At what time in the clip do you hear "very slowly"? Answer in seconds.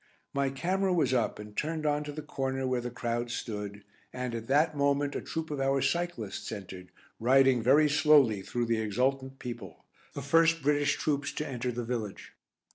7.61-8.41